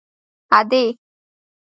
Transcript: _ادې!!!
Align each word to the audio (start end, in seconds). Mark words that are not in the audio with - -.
_ادې!!! 0.57 0.83